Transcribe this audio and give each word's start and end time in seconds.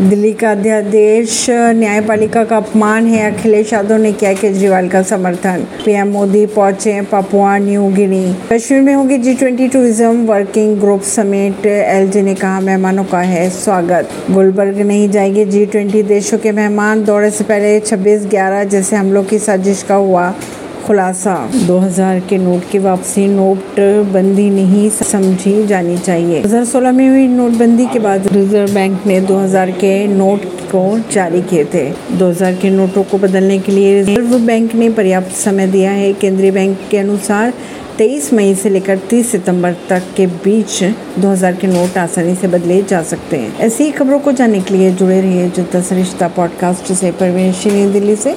दिल्ली 0.00 0.32
का 0.32 0.50
अध्यादेश, 0.50 1.46
न्यायपालिका 1.50 2.42
का 2.44 2.56
अपमान 2.56 3.06
है। 3.06 3.30
अखिलेश 3.30 3.72
यादव 3.72 3.96
ने 3.96 4.12
किया 4.12 4.32
केजरीवाल 4.32 4.88
का 4.88 5.00
समर्थन। 5.02 5.64
पीएम 5.84 6.08
मोदी 6.08 6.44
पहुँचे 6.46 7.00
पपुआ 7.02 7.56
न्यू 7.58 7.86
गिनी 7.92 8.34
कश्मीर 8.52 8.80
में 8.82 8.92
होगी 8.94 9.18
G 9.18 9.34
twenty 9.34 9.68
tourism 9.68 10.26
working 10.26 10.76
group 10.80 11.02
summit 11.02 11.66
LG 11.66 12.22
ने 12.22 12.34
कहा, 12.34 12.60
मेहमानों 12.60 13.04
का 13.04 13.20
है 13.20 13.48
स्वागत। 13.50 14.10
गुलबर्ग 14.30 14.80
नहीं 14.80 15.08
जाएँगे 15.10 15.44
जी 15.44 15.64
ट्वेंटी 15.66 16.02
देशों 16.02 16.38
के 16.38 16.52
मेहमान। 16.52 17.04
दौरे 17.04 17.30
से 17.30 17.44
पहले 17.44 17.78
26 17.80 18.26
ग्यारह 18.26 18.64
जैसे 18.66 18.96
हमलों 18.96 19.24
की 19.24 19.38
साजिश 19.38 19.82
का 19.82 19.94
हुआ। 19.94 20.32
खुलासा। 20.86 21.50
2000 21.66 22.20
के 22.20 22.38
नोट 22.38 22.70
की 22.70 22.78
वापसी 22.78 23.26
नोट 23.26 23.58
बंदी 24.12 24.50
नहीं 24.50 24.90
समझी 24.90 25.66
जानी 25.66 25.98
चाहिए। 25.98 26.42
2016 26.42 26.92
में 26.92 27.08
हुई 27.08 27.26
नोटबंदी 27.26 27.86
के 27.86 27.98
बाद 27.98 28.28
रिज़र्व 28.32 28.74
बैंक 28.74 29.06
ने 29.06 29.20
2000 29.20 29.70
के 29.70 30.06
नोट 30.06 30.44
को 30.44 31.00
जारी 31.12 31.42
किए 31.42 31.64
थे। 31.64 31.90
2000 32.12 32.54
के 32.54 32.70
नोटों 32.70 33.02
को 33.02 33.18
बदलने 33.18 33.58
के 33.58 33.72
लिए 33.72 34.02
रिज़र्व 34.02 34.38
बैंक 34.38 34.74
ने 34.74 34.90
पर्याप्त 34.90 35.32
समय 35.36 35.66
दिया 35.66 35.90
है। 35.90 36.12
केंद्रीय 36.12 36.50
बैंक 36.50 36.78
के 36.90 36.98
अनुसार 36.98 37.52
23 37.98 38.32
मई 38.32 38.54
से 38.54 38.70
लेकर 38.70 38.98
30 39.10 39.30
सितंबर 39.30 39.74
तक 39.88 40.02
के 40.16 40.26
बीच 40.26 40.84
2000 41.18 41.52
के 41.52 41.66
नोट 41.66 41.98
आसानी 41.98 42.34
से 42.34 42.48
बदले 42.48 42.82
जा 42.82 43.02
सकते 43.02 43.36
हैं। 43.36 43.58
ऐसी 43.58 43.90
खबरों 43.90 44.18
को 44.18 44.32
जानने 44.32 44.60
के 44.60 44.74
लिए 44.74 44.90
जुड़े 44.90 45.20
रहिए 45.20 45.52
दस 45.72 45.88
रिश्ता 45.92 46.28
पॉडकास्ट 46.28 46.92
से। 46.92 47.10
परवेश 47.10 47.64
दिल्ली 47.92 48.16
से। 48.16 48.34